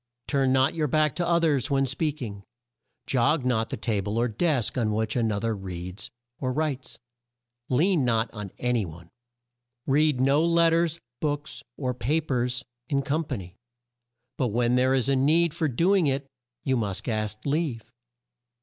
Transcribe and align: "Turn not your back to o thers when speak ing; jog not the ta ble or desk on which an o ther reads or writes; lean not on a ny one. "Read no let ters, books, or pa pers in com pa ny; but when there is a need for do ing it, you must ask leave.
"Turn 0.25 0.51
not 0.51 0.73
your 0.73 0.87
back 0.87 1.13
to 1.17 1.27
o 1.27 1.39
thers 1.39 1.69
when 1.69 1.85
speak 1.85 2.23
ing; 2.23 2.43
jog 3.05 3.45
not 3.45 3.69
the 3.69 3.77
ta 3.77 4.01
ble 4.01 4.17
or 4.17 4.27
desk 4.27 4.75
on 4.75 4.93
which 4.93 5.15
an 5.15 5.31
o 5.31 5.39
ther 5.39 5.55
reads 5.55 6.09
or 6.39 6.51
writes; 6.51 6.97
lean 7.69 8.03
not 8.03 8.27
on 8.33 8.49
a 8.57 8.73
ny 8.73 8.83
one. 8.83 9.11
"Read 9.85 10.19
no 10.19 10.43
let 10.43 10.71
ters, 10.71 10.99
books, 11.19 11.61
or 11.77 11.93
pa 11.93 12.19
pers 12.19 12.65
in 12.89 13.03
com 13.03 13.25
pa 13.25 13.35
ny; 13.35 13.55
but 14.37 14.47
when 14.47 14.75
there 14.75 14.95
is 14.95 15.07
a 15.07 15.15
need 15.15 15.53
for 15.53 15.67
do 15.67 15.95
ing 15.95 16.07
it, 16.07 16.25
you 16.63 16.75
must 16.75 17.07
ask 17.07 17.45
leave. 17.45 17.91